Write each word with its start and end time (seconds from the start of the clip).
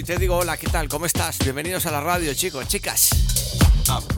y 0.00 0.02
te 0.02 0.16
digo 0.16 0.36
hola, 0.36 0.56
¿qué 0.56 0.66
tal? 0.66 0.88
¿Cómo 0.88 1.04
estás? 1.04 1.36
Bienvenidos 1.40 1.84
a 1.84 1.90
la 1.90 2.00
radio, 2.00 2.32
chicos, 2.32 2.66
chicas. 2.68 3.10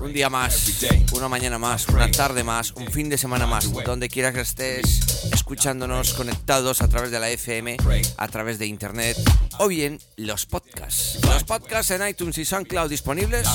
Un 0.00 0.12
día 0.12 0.30
más, 0.30 0.80
una 1.12 1.28
mañana 1.28 1.58
más, 1.58 1.88
una 1.88 2.08
tarde 2.08 2.44
más, 2.44 2.70
un 2.72 2.86
fin 2.86 3.08
de 3.08 3.19
semana 3.19 3.48
más, 3.48 3.72
donde 3.84 4.08
quiera 4.08 4.33
que 4.33 4.42
estés 4.42 5.00
escuchándonos, 5.33 6.14
conectados 6.14 6.83
a 6.83 6.88
través 6.88 7.10
de 7.10 7.19
la 7.19 7.30
FM, 7.30 7.78
a 8.16 8.28
través 8.28 8.60
de 8.60 8.66
internet 8.66 9.16
o 9.58 9.66
bien 9.66 9.98
los 10.16 10.47
podcasts. 10.47 11.19
Los 11.25 11.42
podcasts 11.42 11.91
en 11.91 12.06
iTunes 12.06 12.38
y 12.38 12.44
SoundCloud 12.44 12.88
disponibles 12.88 13.48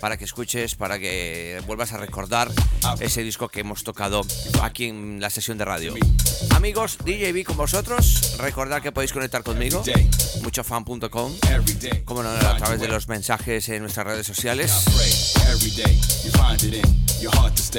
para 0.00 0.16
que 0.16 0.24
escuches, 0.24 0.74
para 0.74 0.98
que 0.98 1.60
vuelvas 1.66 1.92
a 1.92 1.98
recordar 1.98 2.50
ese 3.00 3.22
disco 3.22 3.48
que 3.48 3.60
hemos 3.60 3.84
tocado 3.84 4.22
aquí 4.62 4.86
en 4.86 5.20
la 5.20 5.30
sesión 5.30 5.58
de 5.58 5.64
radio. 5.64 5.94
Amigos, 6.54 6.98
DJB 7.04 7.44
con 7.44 7.56
vosotros, 7.56 8.36
recordad 8.38 8.82
que 8.82 8.92
podéis 8.92 9.12
conectar 9.12 9.42
conmigo, 9.42 9.82
muchofan.com, 10.42 11.32
como 12.04 12.22
no, 12.22 12.30
a 12.30 12.56
través 12.56 12.80
de 12.80 12.88
los 12.88 13.08
mensajes 13.08 13.68
en 13.68 13.82
nuestras 13.82 14.06
redes 14.06 14.26
sociales. 14.26 14.72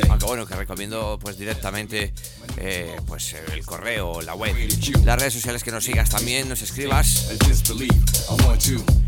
Aunque 0.09 0.25
bueno, 0.25 0.45
que 0.45 0.55
recomiendo 0.55 1.19
pues 1.21 1.37
directamente 1.37 2.13
eh, 2.57 2.95
pues 3.05 3.33
el 3.33 3.65
correo, 3.65 4.21
la 4.21 4.35
web, 4.35 4.55
las 5.03 5.19
redes 5.19 5.33
sociales 5.33 5.63
que 5.63 5.71
nos 5.71 5.83
sigas 5.83 6.09
también, 6.09 6.49
nos 6.49 6.61
escribas 6.61 7.27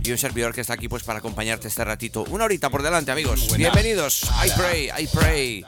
y 0.04 0.12
un 0.12 0.18
servidor 0.18 0.54
que 0.54 0.62
está 0.62 0.74
aquí 0.74 0.88
pues 0.88 1.04
para 1.04 1.20
acompañarte 1.20 1.68
este 1.68 1.84
ratito. 1.84 2.24
Una 2.30 2.46
horita 2.46 2.70
por 2.70 2.84
delante, 2.84 3.12
amigos. 3.12 3.56
Bienvenidos. 3.56 4.24
I 4.44 4.50
pray, 4.56 4.90
I 4.98 5.08
pray. 5.08 5.66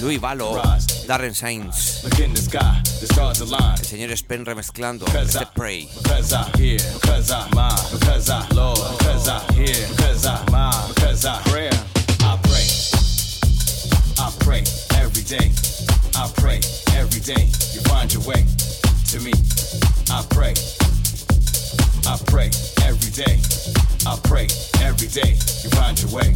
Luis 0.00 0.20
Valo, 0.20 0.62
Darren 1.06 1.34
Sainz, 1.34 2.04
el 2.04 3.84
señor 3.84 4.10
Spen 4.12 4.44
remezclando 4.44 5.06
este 5.06 5.46
Pray. 5.54 5.88
I 14.18 14.32
pray 14.40 14.64
every 14.96 15.22
day. 15.22 15.52
I 16.14 16.30
pray 16.36 16.60
every 16.94 17.20
day. 17.20 17.48
You 17.74 17.80
find 17.82 18.12
your 18.12 18.22
way 18.22 18.44
to 19.10 19.20
me. 19.20 19.32
I 20.10 20.24
pray, 20.30 20.54
I 22.06 22.16
pray 22.26 22.50
every 22.86 23.10
day. 23.10 23.42
I 24.06 24.16
pray 24.22 24.46
every 24.80 25.08
day. 25.08 25.34
You 25.62 25.70
find 25.74 25.98
your 26.00 26.10
way. 26.14 26.30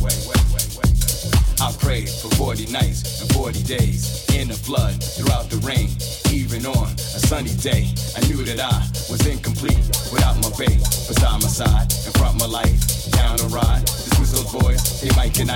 I 1.63 1.71
prayed 1.79 2.09
for 2.09 2.29
40 2.35 2.73
nights 2.73 3.21
and 3.21 3.33
40 3.33 3.63
days 3.63 4.27
in 4.35 4.49
the 4.49 4.55
flood, 4.55 4.99
throughout 5.03 5.49
the 5.49 5.59
rain, 5.63 5.91
even 6.35 6.67
on 6.67 6.91
a 6.91 7.21
sunny 7.23 7.55
day. 7.63 7.87
I 8.17 8.21
knew 8.27 8.43
that 8.45 8.59
I 8.59 8.83
was 9.07 9.25
incomplete 9.27 9.79
without 10.11 10.37
my 10.43 10.51
babe 10.59 10.83
beside 11.07 11.41
my 11.41 11.49
side, 11.49 11.87
in 12.05 12.13
front 12.19 12.41
my 12.41 12.47
life, 12.47 13.11
down 13.13 13.37
the 13.37 13.47
ride. 13.55 13.85
Dismiss 13.87 14.33
those 14.33 14.51
boys, 14.51 15.01
they 15.01 15.15
Mike 15.15 15.39
and 15.39 15.51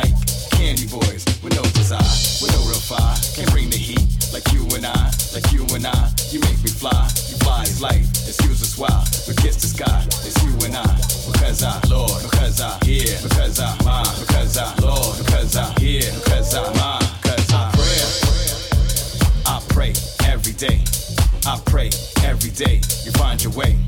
candy 0.54 0.86
boys 0.86 1.24
with 1.42 1.56
no 1.56 1.62
desire, 1.74 1.98
with 2.38 2.52
no 2.54 2.62
real 2.70 2.78
fire. 2.78 3.16
Can't 3.34 3.50
bring 3.50 3.70
the 3.70 3.76
heat 3.76 4.23
like 4.34 4.52
you 4.52 4.66
and 4.74 4.84
I, 4.84 5.10
like 5.32 5.46
you 5.52 5.62
and 5.70 5.86
I. 5.86 6.10
You 6.30 6.40
make 6.40 6.58
me 6.66 6.70
fly, 6.70 7.06
you 7.30 7.38
fly 7.46 7.62
is 7.62 7.80
life. 7.80 8.02
Excuse 8.26 8.60
us 8.62 8.76
while 8.76 9.04
we 9.28 9.34
kiss 9.38 9.62
the 9.62 9.70
sky. 9.70 10.02
It's 10.26 10.34
you 10.42 10.50
and 10.66 10.74
I, 10.74 10.90
because 11.30 11.62
I, 11.62 11.78
Lord, 11.86 12.20
because 12.20 12.60
I 12.60 12.74
hear, 12.84 13.14
because 13.22 13.60
I 13.60 13.70
mind, 13.84 14.10
because 14.18 14.58
I, 14.58 14.74
Lord, 14.82 15.16
because 15.18 15.56
I 15.56 15.70
hear, 15.78 16.02
because 16.18 16.52
I 16.52 16.66
mind, 16.74 17.06
because 17.22 17.46
I 17.54 17.70
pray. 17.78 18.02
I 19.46 19.56
pray 19.70 19.92
every 20.26 20.54
day. 20.54 20.82
I 21.46 21.60
pray 21.64 21.90
every 22.26 22.50
day. 22.50 22.82
You 23.06 23.12
find 23.12 23.38
your 23.40 23.52
way 23.52 23.78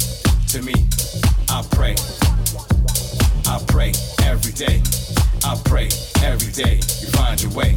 to 0.54 0.62
me. 0.62 0.74
I 1.50 1.66
pray. 1.72 1.96
I 3.50 3.58
pray 3.66 3.92
every 4.22 4.52
day. 4.52 4.80
I 5.42 5.58
pray 5.64 5.88
every 6.22 6.52
day. 6.52 6.76
You 7.02 7.08
find 7.18 7.42
your 7.42 7.52
way 7.52 7.76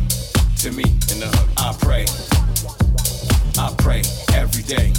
to 0.60 0.72
me. 0.74 0.84
In 0.84 1.22
the 1.22 1.28
hood. 1.28 1.50
I 1.58 1.74
pray. 1.80 2.06
I 3.58 3.74
pray 3.78 4.02
every 4.34 4.64
day. 4.64 4.92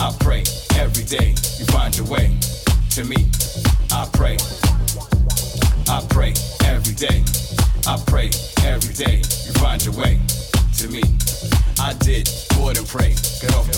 I 0.00 0.14
pray 0.18 0.42
every 0.80 1.04
day. 1.04 1.34
You 1.58 1.66
find 1.66 1.94
your 1.94 2.06
way 2.06 2.34
to 2.90 3.04
me. 3.04 3.28
I 3.92 4.08
pray. 4.14 4.38
I 5.88 6.00
pray 6.08 6.32
every 6.64 6.94
day. 6.94 7.22
I 7.86 8.02
pray 8.06 8.30
every 8.64 8.94
day. 8.94 9.18
You 9.18 9.52
find 9.60 9.84
your 9.84 9.94
way 9.94 10.20
to 10.78 10.88
me. 10.88 11.02
I 11.78 11.94
did 12.02 12.26
more 12.58 12.74
than 12.74 12.84
pray. 12.84 13.14
Get 13.40 13.54
off. 13.54 13.70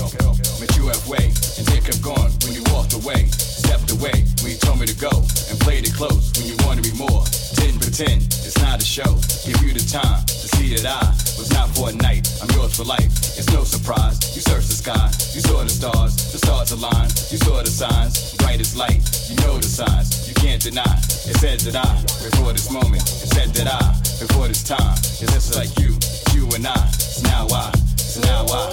Met 0.61 0.77
you 0.77 0.89
halfway 0.89 1.29
and 1.29 1.65
then 1.69 1.83
kept 1.83 2.01
when 2.45 2.55
you 2.57 2.63
walked 2.73 2.95
away. 2.95 3.29
Stepped 3.29 3.91
away 3.93 4.25
when 4.41 4.53
you 4.53 4.59
told 4.59 4.81
me 4.81 4.87
to 4.87 4.97
go 4.97 5.11
and 5.51 5.61
played 5.61 5.85
it 5.85 5.93
close 5.93 6.33
when 6.39 6.49
you 6.49 6.57
wanted 6.65 6.89
me 6.89 6.93
more. 6.97 7.25
Didn't 7.61 7.81
pretend 7.81 8.25
it's 8.25 8.57
not 8.63 8.81
a 8.81 8.87
show. 8.87 9.19
Give 9.45 9.61
you 9.61 9.77
the 9.77 9.85
time 9.85 10.25
to 10.25 10.47
see 10.57 10.75
that 10.77 10.87
I 10.87 11.05
was 11.37 11.53
not 11.53 11.69
for 11.77 11.91
a 11.91 11.93
night. 11.93 12.29
I'm 12.41 12.49
yours 12.57 12.77
for 12.77 12.85
life. 12.85 13.13
It's 13.37 13.53
no 13.53 13.65
surprise. 13.65 14.17
You 14.35 14.41
searched 14.41 14.69
the 14.69 14.79
sky, 14.81 15.07
you 15.37 15.41
saw 15.45 15.63
the 15.63 15.71
stars, 15.71 16.17
the 16.33 16.39
stars 16.39 16.73
aligned. 16.73 17.13
You 17.29 17.39
saw 17.39 17.61
the 17.61 17.71
signs, 17.71 18.35
bright 18.37 18.61
as 18.61 18.77
light. 18.77 19.05
You 19.29 19.37
know 19.45 19.59
the 19.59 19.69
signs. 19.69 20.29
You 20.29 20.35
can't 20.35 20.63
deny. 20.63 20.97
It 21.29 21.37
said 21.45 21.61
that 21.69 21.77
I 21.77 21.93
before 22.25 22.53
this 22.53 22.71
moment. 22.71 23.03
It 23.03 23.29
said 23.37 23.53
that 23.61 23.69
I 23.69 24.06
before 24.19 24.49
this 24.49 24.63
time. 24.63 24.97
It's 24.97 25.21
just 25.21 25.57
like 25.57 25.69
you, 25.79 25.93
you 26.33 26.49
and 26.55 26.67
I. 26.67 26.89
So 26.91 27.23
now 27.29 27.47
I, 27.53 27.71
so 27.97 28.21
now 28.23 28.47
I, 28.49 28.71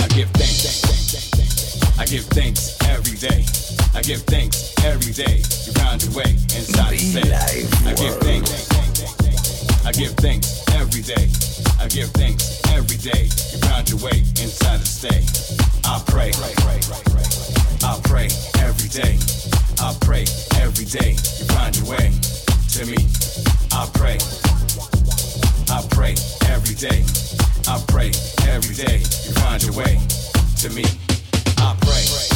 I 0.00 0.08
give 0.08 0.30
thanks. 0.30 1.98
I 1.98 2.04
give 2.06 2.24
thanks 2.32 2.76
every 2.88 3.16
day. 3.16 3.44
I 3.94 4.00
give 4.02 4.22
thanks 4.24 4.74
every 4.84 5.12
day. 5.12 5.44
You 5.66 5.72
found 5.76 6.02
your 6.02 6.12
way 6.16 6.30
inside 6.56 6.96
the. 6.96 7.20
Live 7.20 7.86
I 7.86 7.94
give 7.94 8.16
thanks. 8.24 8.70
I 9.84 9.92
give 9.92 10.12
thanks 10.16 10.64
every 10.72 11.02
day. 11.02 11.28
I 11.78 11.88
give 11.88 12.08
thanks 12.16 12.62
every 12.72 12.96
day. 12.96 13.24
You 13.52 13.58
found 13.68 13.90
your 13.90 14.00
way 14.00 14.20
inside 14.40 14.80
the 14.80 14.86
stay. 14.86 15.20
I 15.84 16.00
pray. 16.06 16.32
I 17.82 18.00
pray 18.04 18.28
every 18.64 18.88
day. 18.88 19.18
I 19.80 19.94
pray 20.00 20.24
every 20.56 20.84
day. 20.86 21.12
You 21.12 21.44
find 21.52 21.76
your 21.76 21.86
way 21.90 22.12
to 22.76 22.86
me. 22.86 23.04
I 23.72 23.88
pray. 23.92 24.18
I 25.70 25.86
pray 25.90 26.14
every 26.46 26.74
day. 26.74 27.04
I 27.68 27.82
pray 27.86 28.10
every 28.48 28.74
day. 28.74 28.98
You 28.98 29.32
find 29.34 29.62
your 29.62 29.74
way 29.74 30.00
to 30.58 30.70
me. 30.70 30.84
I 31.58 31.76
pray. 31.80 32.29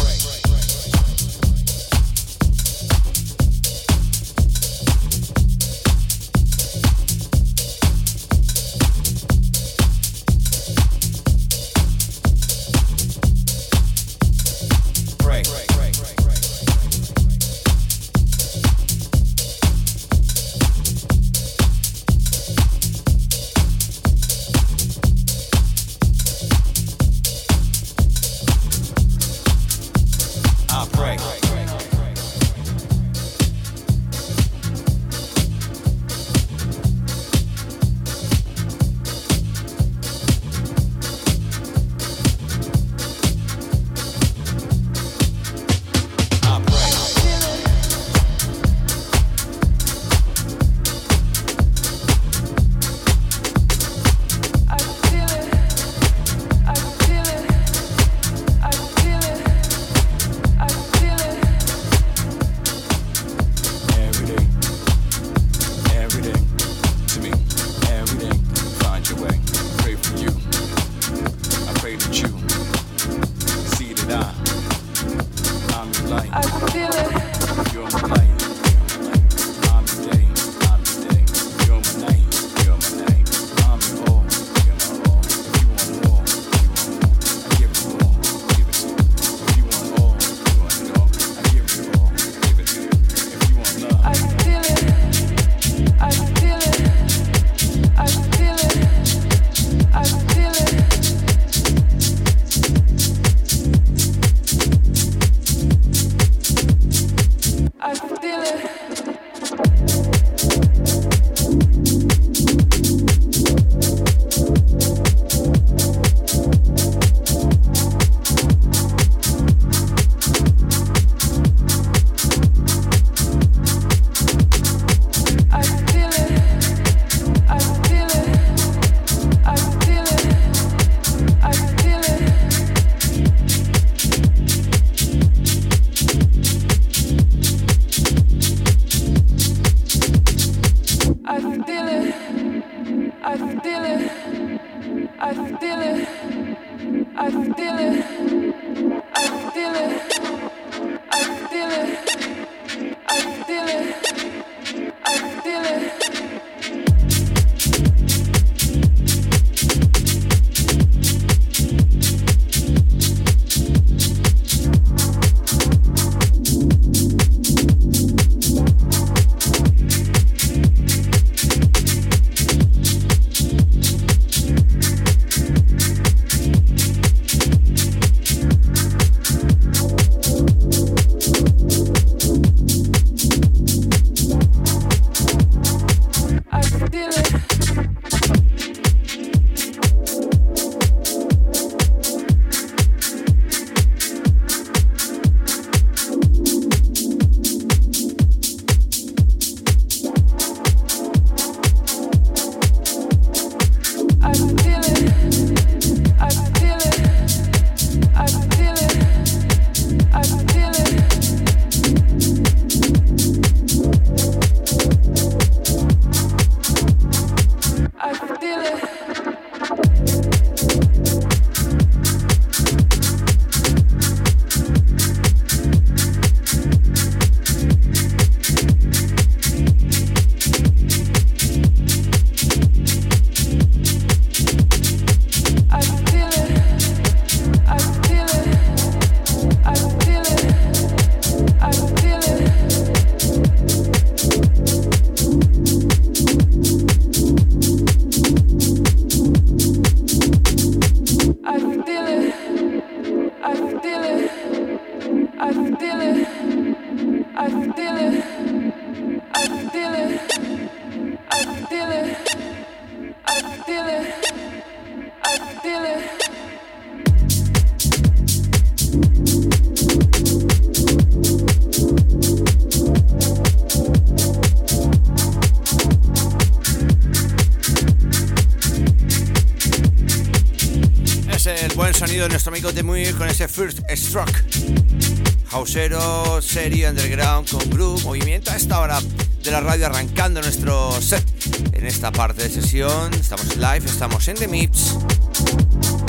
Set. 291.02 291.24
En 291.72 291.86
esta 291.86 292.12
parte 292.12 292.42
de 292.42 292.50
sesión 292.50 293.12
estamos 293.14 293.56
live, 293.56 293.84
estamos 293.84 294.26
en 294.28 294.36
The 294.36 294.48
Mix, 294.48 294.96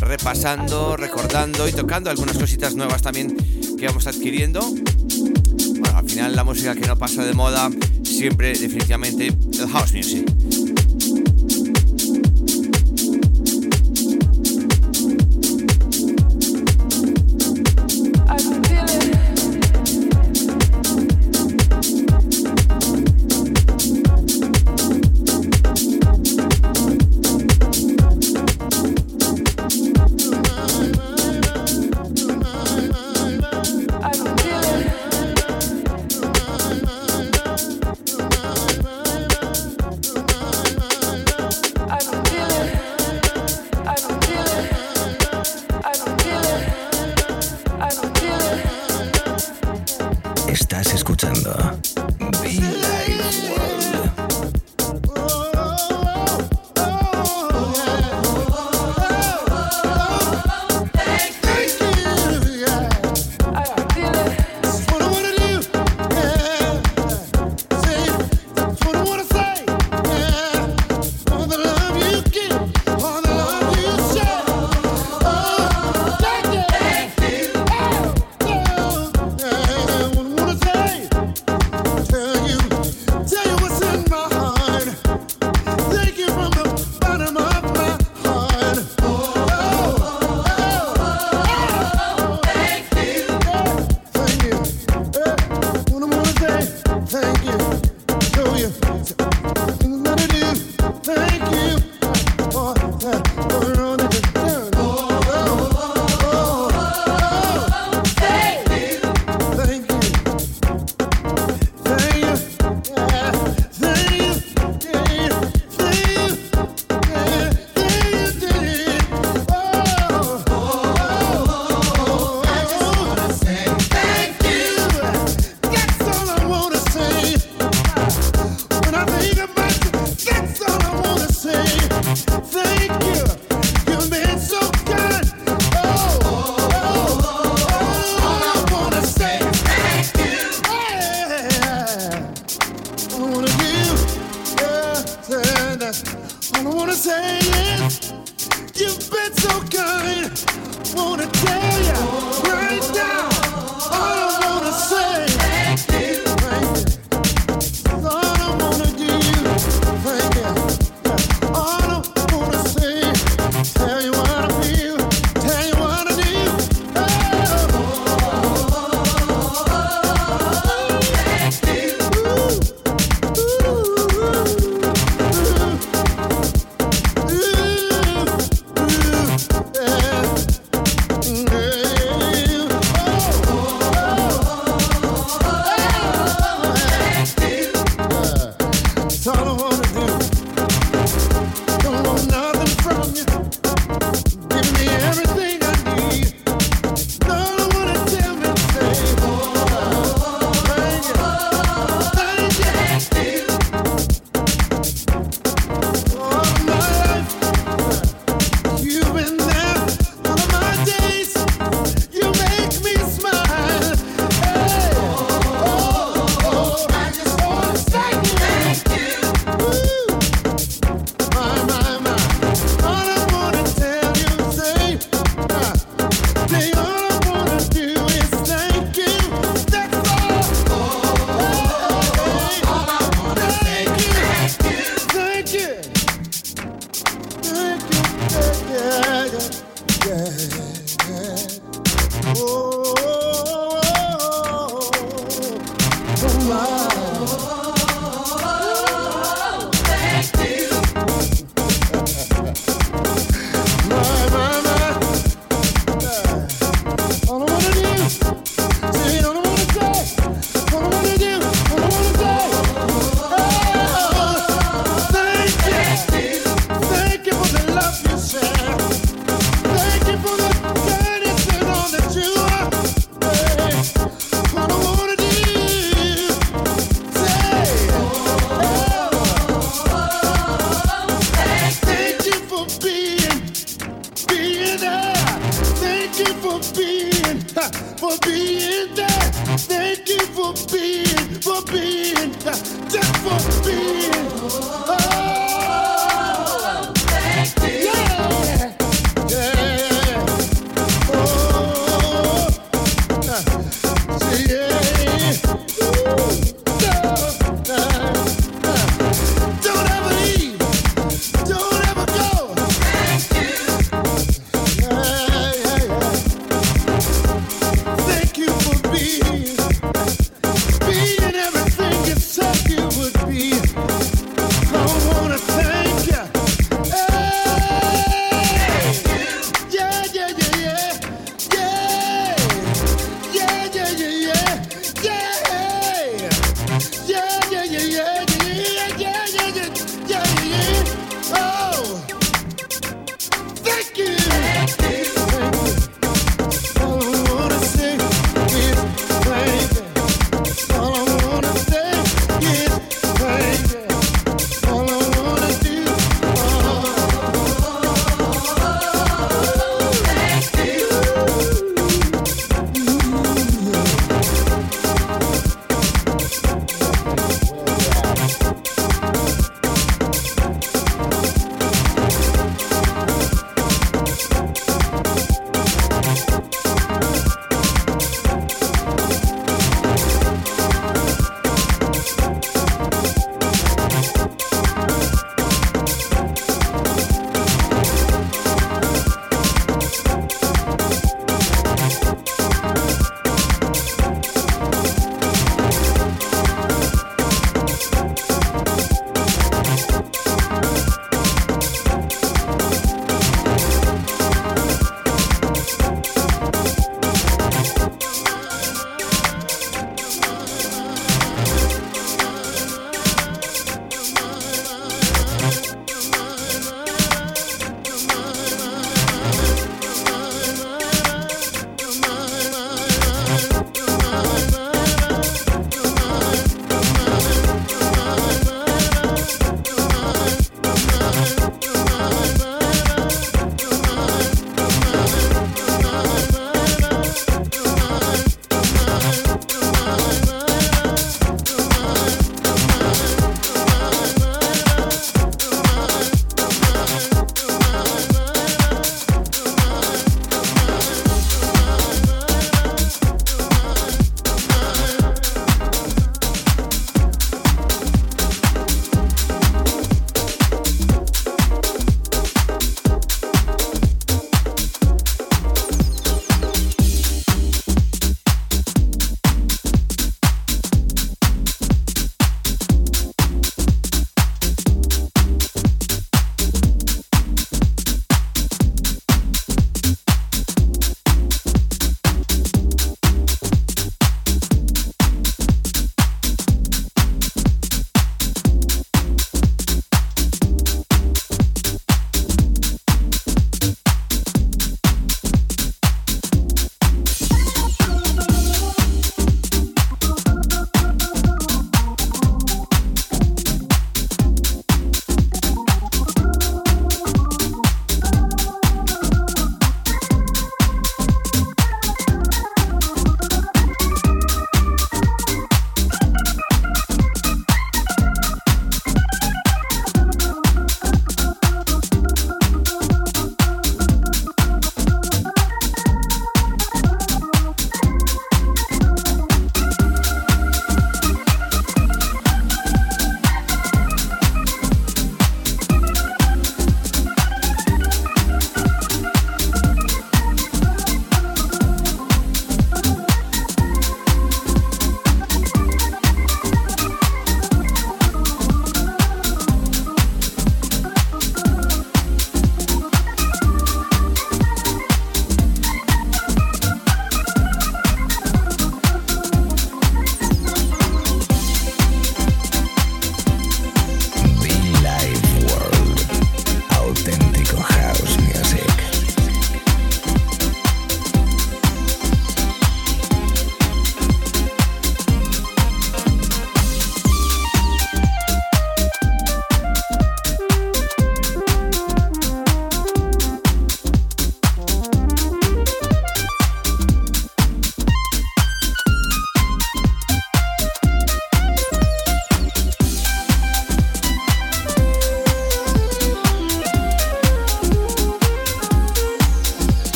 repasando, 0.00 0.96
recordando 0.96 1.68
y 1.68 1.72
tocando 1.72 2.10
algunas 2.10 2.36
cositas 2.38 2.74
nuevas 2.74 3.02
también 3.02 3.36
que 3.78 3.86
vamos 3.86 4.06
adquiriendo. 4.06 4.60
Bueno, 4.60 5.98
al 5.98 6.08
final 6.08 6.36
la 6.36 6.44
música 6.44 6.74
que 6.74 6.86
no 6.86 6.96
pasa 6.96 7.24
de 7.24 7.32
moda, 7.34 7.70
siempre 8.04 8.52
definitivamente 8.52 9.26
el 9.28 9.68
house 9.68 9.92
music. 9.92 10.30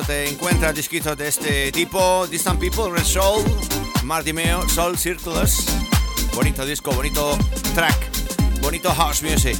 Te 0.00 0.26
encuentras 0.30 0.74
disquitos 0.74 1.18
de 1.18 1.28
este 1.28 1.70
tipo, 1.70 2.26
Distant 2.26 2.58
People, 2.58 2.90
Red 2.90 3.04
Soul, 3.04 3.44
Marty 4.04 4.32
Meo, 4.32 4.66
Soul 4.66 4.96
Circulars. 4.96 5.66
Bonito 6.34 6.64
disco, 6.64 6.92
bonito 6.92 7.36
track, 7.74 8.10
bonito 8.62 8.90
house 8.94 9.22
music. 9.22 9.58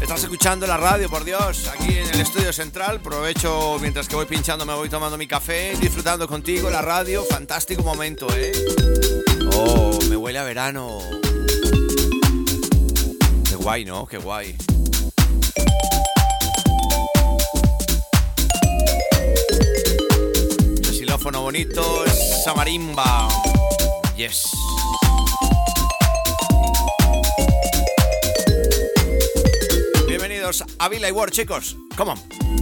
Estás 0.00 0.24
escuchando 0.24 0.66
la 0.66 0.76
radio, 0.76 1.08
por 1.08 1.22
Dios, 1.22 1.68
aquí 1.68 1.96
en 1.96 2.08
el 2.08 2.20
estudio 2.20 2.52
central. 2.52 3.00
Provecho 3.00 3.78
mientras 3.80 4.08
que 4.08 4.16
voy 4.16 4.26
pinchando, 4.26 4.66
me 4.66 4.74
voy 4.74 4.88
tomando 4.88 5.16
mi 5.16 5.28
café, 5.28 5.76
disfrutando 5.80 6.26
contigo 6.26 6.68
la 6.70 6.82
radio. 6.82 7.24
Fantástico 7.24 7.84
momento, 7.84 8.26
¿eh? 8.34 8.50
Oh, 9.54 9.96
me 10.08 10.16
huele 10.16 10.40
a 10.40 10.42
verano. 10.42 10.98
Qué 13.48 13.54
guay, 13.54 13.84
¿no? 13.84 14.06
Qué 14.06 14.18
guay. 14.18 14.56
Bonito, 21.38 22.04
esa 22.06 22.54
marimba. 22.54 23.28
Yes. 24.16 24.50
Bienvenidos 30.06 30.64
a 30.78 30.88
Villa 30.88 31.08
y 31.08 31.12
chicos. 31.30 31.76
Come 31.96 32.12
on. 32.12 32.59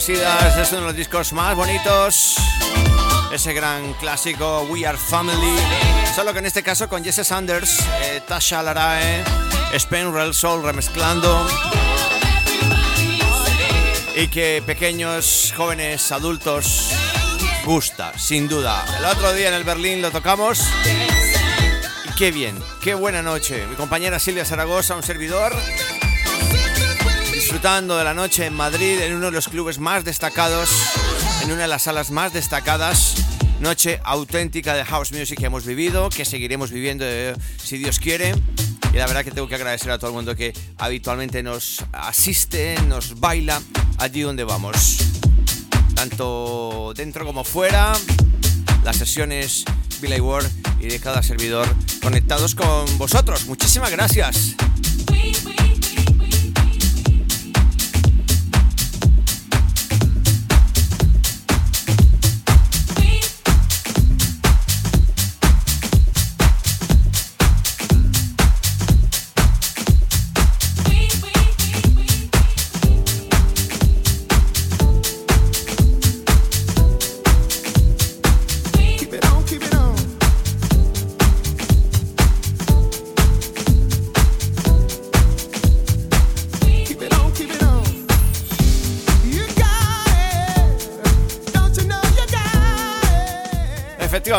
Más 0.00 0.08
reconocidas, 0.08 0.56
es 0.56 0.72
uno 0.72 0.80
de 0.80 0.86
los 0.86 0.96
discos 0.96 1.32
más 1.32 1.54
bonitos. 1.54 2.36
Ese 3.32 3.52
gran 3.52 3.92
clásico 3.94 4.62
We 4.70 4.86
Are 4.86 4.96
Family. 4.96 5.56
Solo 6.14 6.32
que 6.32 6.38
en 6.38 6.46
este 6.46 6.62
caso 6.62 6.88
con 6.88 7.04
Jesse 7.04 7.26
Sanders, 7.26 7.80
eh, 8.02 8.22
Tasha 8.26 8.62
Larae, 8.62 9.22
Spain 9.74 10.12
Real 10.12 10.32
Soul 10.32 10.62
remezclando. 10.62 11.46
Y 14.16 14.28
que 14.28 14.62
pequeños, 14.64 15.52
jóvenes, 15.56 16.10
adultos 16.12 16.92
gusta, 17.64 18.18
sin 18.18 18.48
duda. 18.48 18.84
El 18.98 19.04
otro 19.04 19.32
día 19.32 19.48
en 19.48 19.54
el 19.54 19.64
Berlín 19.64 20.00
lo 20.02 20.10
tocamos. 20.10 20.62
Y 22.08 22.14
qué 22.16 22.32
bien, 22.32 22.58
qué 22.80 22.94
buena 22.94 23.22
noche. 23.22 23.66
Mi 23.66 23.76
compañera 23.76 24.18
Silvia 24.18 24.44
Zaragoza, 24.44 24.94
un 24.94 25.02
servidor 25.02 25.52
disfrutando 27.50 27.98
de 27.98 28.04
la 28.04 28.14
noche 28.14 28.46
en 28.46 28.54
Madrid, 28.54 29.00
en 29.00 29.12
uno 29.12 29.26
de 29.26 29.32
los 29.32 29.48
clubes 29.48 29.80
más 29.80 30.04
destacados, 30.04 30.70
en 31.42 31.50
una 31.50 31.62
de 31.62 31.66
las 31.66 31.82
salas 31.82 32.12
más 32.12 32.32
destacadas. 32.32 33.16
Noche 33.58 33.98
auténtica 34.04 34.74
de 34.74 34.84
house 34.84 35.10
music 35.10 35.36
que 35.36 35.46
hemos 35.46 35.66
vivido, 35.66 36.10
que 36.10 36.24
seguiremos 36.24 36.70
viviendo 36.70 37.04
eh, 37.04 37.34
si 37.60 37.76
Dios 37.76 37.98
quiere. 37.98 38.36
Y 38.94 38.98
la 38.98 39.06
verdad 39.08 39.24
que 39.24 39.32
tengo 39.32 39.48
que 39.48 39.56
agradecer 39.56 39.90
a 39.90 39.98
todo 39.98 40.10
el 40.10 40.14
mundo 40.14 40.36
que 40.36 40.52
habitualmente 40.78 41.42
nos 41.42 41.84
asiste, 41.90 42.76
nos 42.86 43.18
baila 43.18 43.60
allí 43.98 44.20
donde 44.20 44.44
vamos. 44.44 44.98
Tanto 45.96 46.92
dentro 46.94 47.26
como 47.26 47.42
fuera, 47.42 47.94
las 48.84 48.96
sesiones 48.96 49.64
Billy 50.00 50.20
Ward 50.20 50.46
y 50.78 50.86
de 50.86 51.00
cada 51.00 51.20
servidor 51.20 51.66
conectados 52.00 52.54
con 52.54 52.96
vosotros. 52.96 53.46
Muchísimas 53.46 53.90
gracias. 53.90 54.54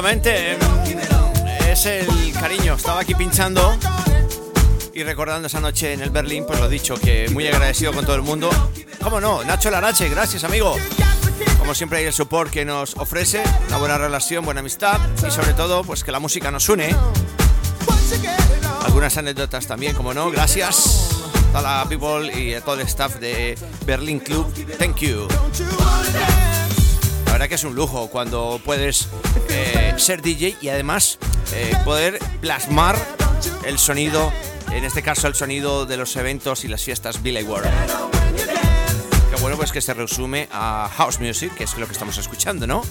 Efectivamente, 0.01 0.57
es 1.71 1.85
el 1.85 2.33
cariño. 2.33 2.73
Estaba 2.73 3.01
aquí 3.01 3.13
pinchando 3.13 3.77
y 4.93 5.03
recordando 5.03 5.47
esa 5.47 5.59
noche 5.59 5.93
en 5.93 6.01
el 6.01 6.09
Berlín, 6.09 6.43
pues 6.47 6.59
lo 6.59 6.67
dicho, 6.67 6.95
que 6.95 7.29
muy 7.29 7.47
agradecido 7.47 7.93
con 7.93 8.03
todo 8.05 8.15
el 8.15 8.23
mundo. 8.23 8.49
¿Cómo 9.01 9.21
no? 9.21 9.43
Nacho 9.43 9.69
Larache, 9.69 10.09
gracias 10.09 10.43
amigo. 10.43 10.75
Como 11.59 11.75
siempre 11.75 11.99
hay 11.99 12.05
el 12.05 12.13
support 12.13 12.51
que 12.51 12.65
nos 12.65 12.97
ofrece, 12.97 13.43
una 13.67 13.77
buena 13.77 13.97
relación, 13.97 14.43
buena 14.43 14.61
amistad 14.61 14.99
y 15.27 15.31
sobre 15.31 15.53
todo, 15.53 15.83
pues 15.83 16.03
que 16.03 16.11
la 16.11 16.19
música 16.19 16.49
nos 16.49 16.67
une. 16.67 16.95
Algunas 18.83 19.15
anécdotas 19.17 19.67
también, 19.67 19.95
como 19.95 20.13
no, 20.13 20.31
gracias 20.31 21.09
a 21.53 21.61
la 21.61 21.85
people 21.87 22.31
y 22.39 22.55
a 22.55 22.61
todo 22.61 22.75
el 22.75 22.81
staff 22.81 23.15
de 23.17 23.57
Berlín 23.85 24.19
Club. 24.19 24.51
Thank 24.77 24.97
you. 24.97 25.27
La 27.31 27.35
verdad 27.35 27.47
que 27.47 27.55
es 27.55 27.63
un 27.63 27.75
lujo 27.75 28.07
cuando 28.07 28.59
puedes 28.65 29.07
eh, 29.47 29.93
ser 29.95 30.21
DJ 30.21 30.57
y 30.59 30.67
además 30.67 31.17
eh, 31.53 31.71
poder 31.85 32.19
plasmar 32.41 32.97
el 33.63 33.79
sonido, 33.79 34.33
en 34.69 34.83
este 34.83 35.01
caso 35.01 35.29
el 35.29 35.35
sonido 35.35 35.85
de 35.85 35.95
los 35.95 36.13
eventos 36.17 36.65
y 36.65 36.67
las 36.67 36.83
fiestas 36.83 37.23
Billy 37.23 37.41
World. 37.43 37.71
Que 39.33 39.41
bueno, 39.41 39.55
pues 39.55 39.71
que 39.71 39.79
se 39.79 39.93
resume 39.93 40.49
a 40.51 40.91
House 40.97 41.21
Music, 41.21 41.55
que 41.55 41.63
es 41.63 41.77
lo 41.77 41.85
que 41.85 41.93
estamos 41.93 42.17
escuchando, 42.17 42.67
¿no? 42.67 42.83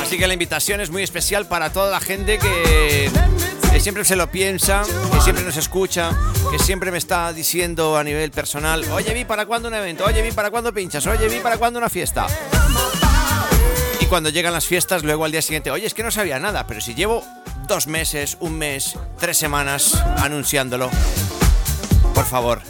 Así 0.00 0.16
que 0.16 0.28
la 0.28 0.34
invitación 0.34 0.80
es 0.80 0.90
muy 0.90 1.02
especial 1.02 1.48
para 1.48 1.72
toda 1.72 1.90
la 1.90 1.98
gente 1.98 2.38
que, 2.38 3.10
que 3.72 3.80
siempre 3.80 4.04
se 4.04 4.14
lo 4.14 4.30
piensa, 4.30 4.84
que 5.12 5.20
siempre 5.20 5.44
nos 5.44 5.56
escucha, 5.56 6.16
que 6.48 6.60
siempre 6.60 6.92
me 6.92 6.98
está 6.98 7.32
diciendo 7.32 7.98
a 7.98 8.04
nivel 8.04 8.30
personal, 8.30 8.84
oye, 8.92 9.12
vi 9.12 9.24
para 9.24 9.46
cuándo 9.46 9.66
un 9.66 9.74
evento, 9.74 10.04
oye, 10.04 10.22
vi 10.22 10.30
para 10.30 10.52
cuándo 10.52 10.72
pinchas, 10.72 11.04
oye, 11.08 11.26
vi 11.26 11.40
para 11.40 11.58
cuándo 11.58 11.80
una 11.80 11.90
fiesta. 11.90 12.28
Cuando 14.14 14.30
llegan 14.30 14.52
las 14.52 14.66
fiestas, 14.66 15.02
luego 15.02 15.24
al 15.24 15.32
día 15.32 15.42
siguiente, 15.42 15.72
oye, 15.72 15.86
es 15.86 15.92
que 15.92 16.04
no 16.04 16.12
sabía 16.12 16.38
nada, 16.38 16.68
pero 16.68 16.80
si 16.80 16.94
llevo 16.94 17.24
dos 17.66 17.88
meses, 17.88 18.36
un 18.38 18.56
mes, 18.56 18.96
tres 19.18 19.36
semanas 19.36 20.00
anunciándolo, 20.18 20.88
por 22.14 22.24
favor. 22.24 22.62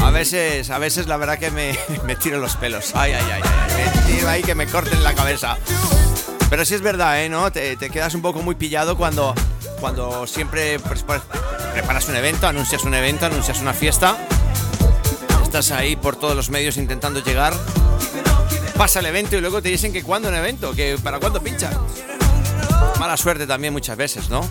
A 0.00 0.12
veces, 0.12 0.70
a 0.70 0.78
veces 0.78 1.08
la 1.08 1.16
verdad 1.16 1.40
que 1.40 1.50
me, 1.50 1.76
me 2.04 2.14
tiro 2.14 2.38
los 2.38 2.54
pelos. 2.54 2.92
Ay, 2.94 3.14
ay, 3.14 3.24
ay, 3.32 3.42
ay. 3.42 4.06
Me 4.06 4.12
tiro 4.12 4.28
ahí 4.28 4.44
que 4.44 4.54
me 4.54 4.68
corten 4.68 5.02
la 5.02 5.12
cabeza. 5.12 5.58
Pero 6.48 6.64
sí 6.64 6.74
es 6.74 6.80
verdad, 6.80 7.20
¿eh? 7.24 7.28
¿No? 7.28 7.50
Te, 7.50 7.76
te 7.76 7.90
quedas 7.90 8.14
un 8.14 8.22
poco 8.22 8.42
muy 8.42 8.54
pillado 8.54 8.96
cuando, 8.96 9.34
cuando 9.80 10.28
siempre 10.28 10.78
pues, 10.78 11.02
pues, 11.02 11.20
preparas 11.72 12.08
un 12.08 12.14
evento, 12.14 12.46
anuncias 12.46 12.84
un 12.84 12.94
evento, 12.94 13.26
anuncias 13.26 13.60
una 13.60 13.72
fiesta. 13.74 14.16
Estás 15.42 15.72
ahí 15.72 15.96
por 15.96 16.14
todos 16.14 16.36
los 16.36 16.48
medios 16.48 16.76
intentando 16.76 17.18
llegar 17.24 17.54
pasa 18.76 19.00
el 19.00 19.06
evento 19.06 19.36
y 19.36 19.40
luego 19.40 19.62
te 19.62 19.70
dicen 19.70 19.92
que 19.92 20.02
cuándo 20.02 20.28
un 20.28 20.34
evento, 20.34 20.74
que 20.74 20.98
para 21.02 21.18
cuándo 21.18 21.42
pincha. 21.42 21.70
Mala 22.98 23.16
suerte 23.16 23.46
también 23.46 23.72
muchas 23.72 23.96
veces, 23.96 24.28
¿no? 24.28 24.46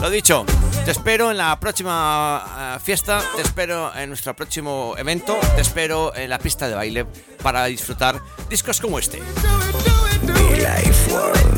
Lo 0.00 0.10
dicho, 0.10 0.44
te 0.84 0.90
espero 0.90 1.30
en 1.30 1.36
la 1.36 1.60
próxima 1.60 2.76
uh, 2.76 2.80
fiesta, 2.80 3.22
te 3.36 3.42
espero 3.42 3.94
en 3.94 4.08
nuestro 4.08 4.34
próximo 4.34 4.94
evento, 4.96 5.38
te 5.54 5.60
espero 5.60 6.14
en 6.16 6.30
la 6.30 6.38
pista 6.38 6.68
de 6.68 6.74
baile 6.74 7.06
para 7.42 7.66
disfrutar 7.66 8.20
discos 8.48 8.80
como 8.80 8.98
este. 8.98 9.18
Life 10.56 11.49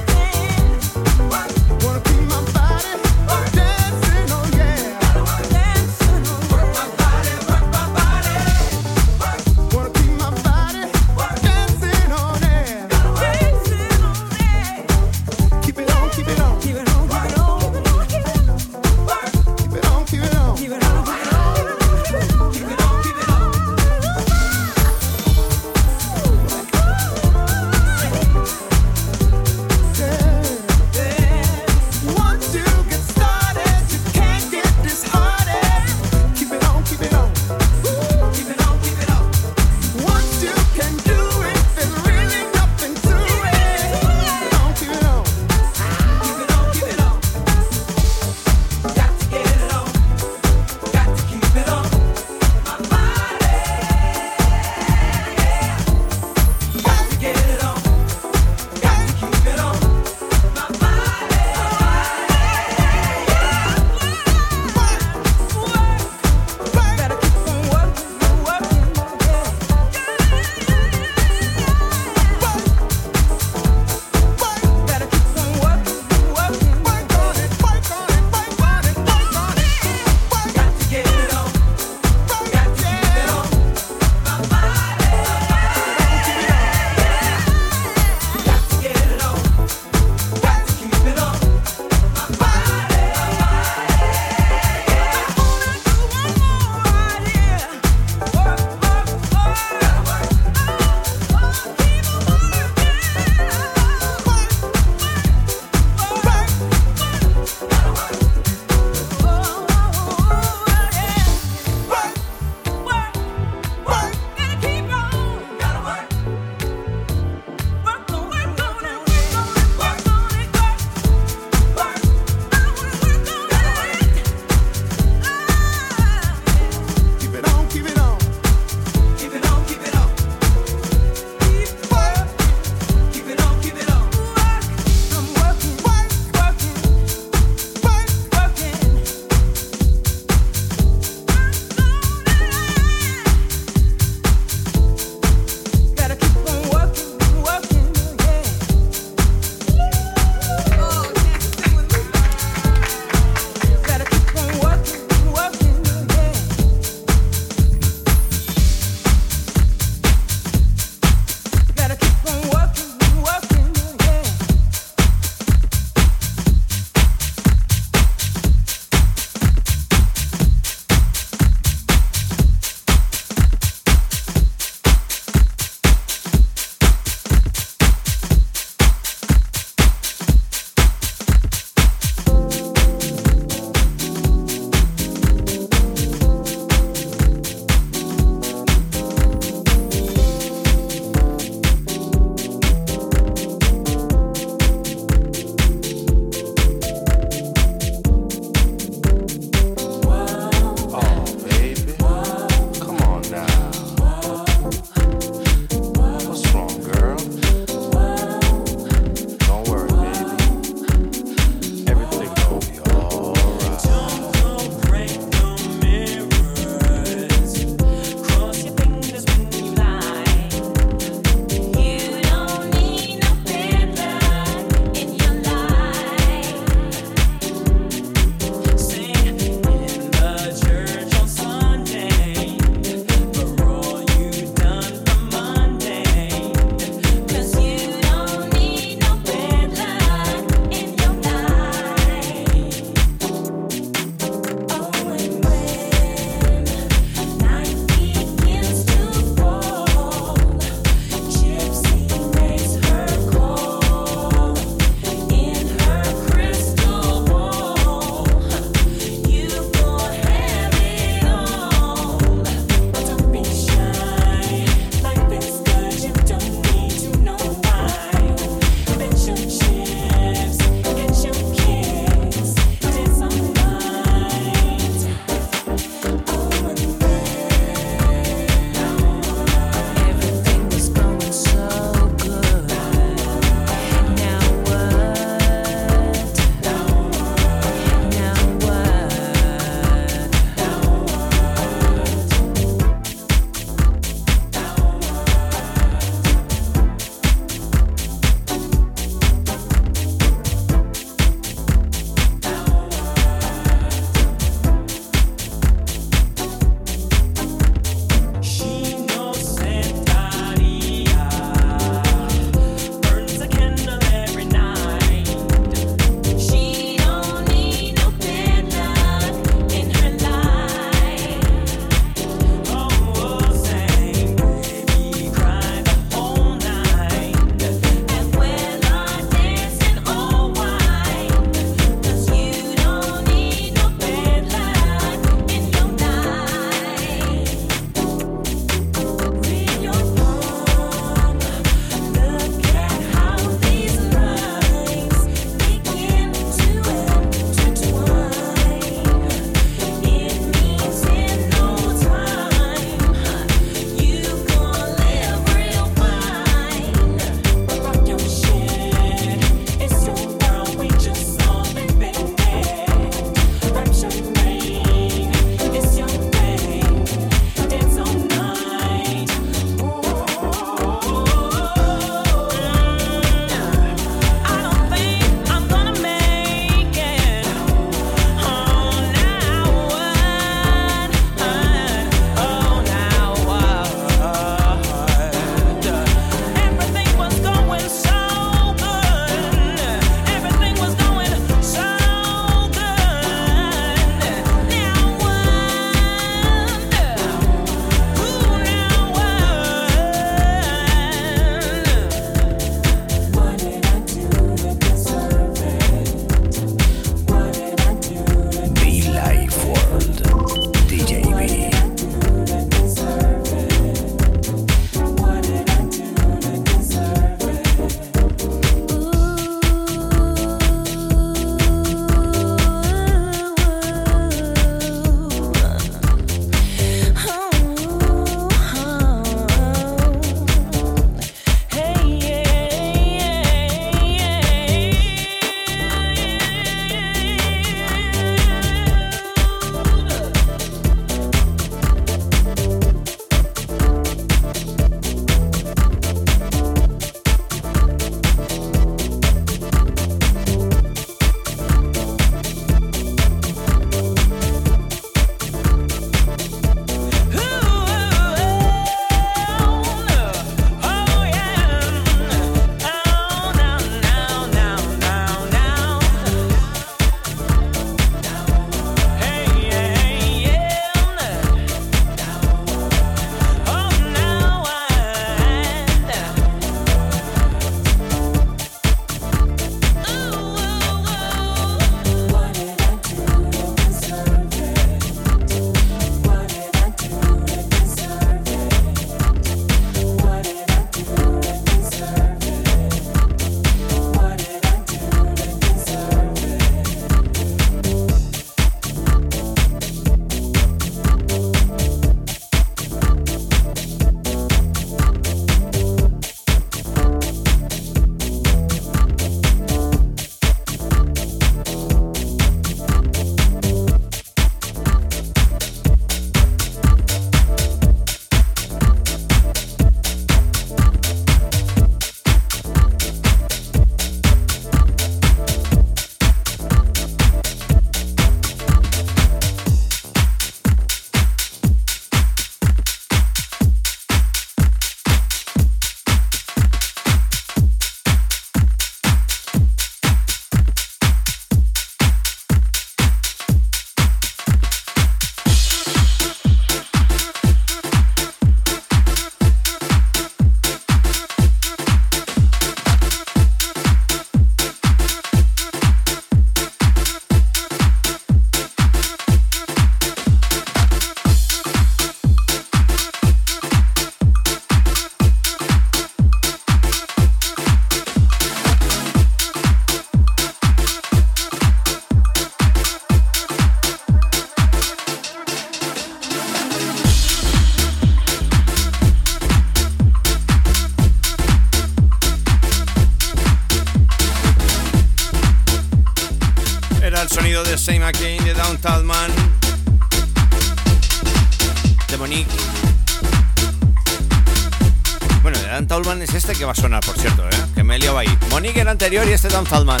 anterior 599.02 599.26
y 599.30 599.32
este 599.32 599.48
Downtown 599.48 599.86
Man. 599.86 600.00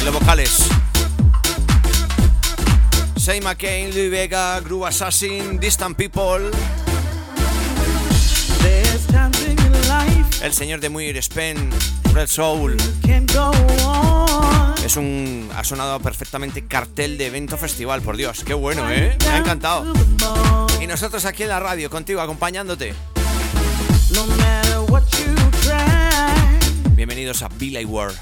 Y 0.00 0.04
los 0.06 0.14
vocales. 0.14 0.68
Say 3.16 3.42
McCain, 3.42 3.90
Louis 3.90 4.10
Vega, 4.10 4.58
Groove 4.60 4.86
Assassin, 4.86 5.60
Distant 5.60 5.94
People. 5.94 6.50
El 10.40 10.54
señor 10.54 10.80
de 10.80 10.88
Muir 10.88 11.18
Spen, 11.18 11.70
Red 12.14 12.28
Soul. 12.28 12.78
Es 14.82 14.96
un. 14.96 15.50
Ha 15.54 15.62
sonado 15.62 16.00
perfectamente 16.00 16.66
cartel 16.66 17.18
de 17.18 17.26
evento 17.26 17.58
festival, 17.58 18.00
por 18.00 18.16
Dios. 18.16 18.44
Qué 18.44 18.54
bueno, 18.54 18.90
¿eh? 18.90 19.14
Me 19.20 19.28
ha 19.28 19.36
encantado. 19.36 19.92
Y 20.80 20.86
nosotros 20.86 21.26
aquí 21.26 21.42
en 21.42 21.50
la 21.50 21.60
radio, 21.60 21.90
contigo, 21.90 22.22
acompañándote. 22.22 22.94
Bienvenidos 27.28 27.42
a 27.42 27.48
Billy 27.58 27.84
World. 27.84 28.16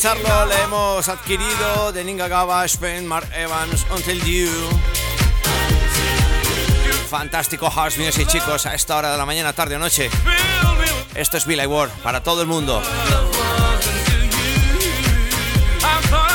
pensarlo, 0.00 0.46
la 0.46 0.62
hemos 0.62 1.08
adquirido 1.08 1.90
de 1.90 2.04
Ninga 2.04 2.28
Gavashpen, 2.28 3.04
Mark 3.04 3.28
Evans, 3.34 3.84
Until 3.90 4.22
You. 4.24 4.48
Fantástico 7.08 7.68
house 7.68 7.98
music, 7.98 8.28
chicos, 8.28 8.64
a 8.66 8.76
esta 8.76 8.96
hora 8.96 9.10
de 9.10 9.18
la 9.18 9.26
mañana, 9.26 9.52
tarde 9.52 9.74
o 9.74 9.80
noche. 9.80 10.08
Esto 11.16 11.36
es 11.36 11.46
Billy 11.46 11.66
Ward 11.66 11.90
para 12.04 12.22
todo 12.22 12.42
el 12.42 12.46
mundo. 12.46 12.80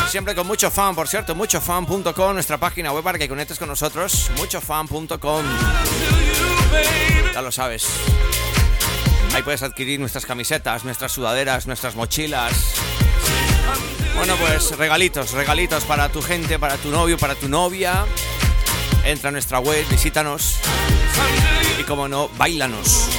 Siempre 0.09 0.35
con 0.35 0.45
mucho 0.45 0.69
fan, 0.69 0.93
por 0.93 1.07
cierto, 1.07 1.33
muchofan.com, 1.33 2.33
nuestra 2.33 2.57
página 2.57 2.91
web 2.91 3.01
para 3.01 3.17
que 3.17 3.29
conectes 3.29 3.57
con 3.59 3.69
nosotros, 3.69 4.29
muchofan.com. 4.35 5.45
Ya 7.33 7.41
lo 7.41 7.49
sabes. 7.49 7.87
Ahí 9.33 9.41
puedes 9.41 9.63
adquirir 9.63 10.01
nuestras 10.01 10.25
camisetas, 10.25 10.83
nuestras 10.83 11.13
sudaderas, 11.13 11.65
nuestras 11.65 11.95
mochilas. 11.95 12.82
Bueno, 14.15 14.35
pues 14.37 14.77
regalitos, 14.77 15.31
regalitos 15.31 15.83
para 15.85 16.09
tu 16.09 16.21
gente, 16.21 16.59
para 16.59 16.77
tu 16.77 16.89
novio, 16.89 17.17
para 17.17 17.35
tu 17.35 17.49
novia. 17.49 18.05
Entra 19.03 19.29
a 19.29 19.31
nuestra 19.31 19.59
web, 19.59 19.85
visítanos 19.89 20.59
y 21.79 21.83
como 21.83 22.07
no, 22.07 22.29
bailanos. 22.37 23.09